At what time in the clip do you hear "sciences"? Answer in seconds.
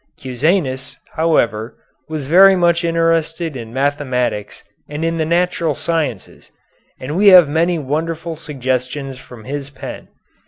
5.75-6.51